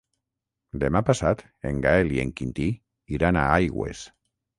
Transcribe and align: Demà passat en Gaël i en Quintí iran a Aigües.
Demà 0.83 1.01
passat 1.09 1.43
en 1.71 1.81
Gaël 1.83 2.09
i 2.15 2.17
en 2.23 2.31
Quintí 2.39 2.65
iran 3.19 3.39
a 3.43 3.45
Aigües. 3.59 4.03